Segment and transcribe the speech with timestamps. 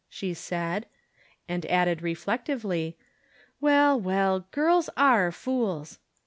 [0.09, 0.87] "she said;
[1.47, 1.63] and.
[1.67, 2.97] added, reflectively:
[3.59, 5.99] "Well, well, girls are fools."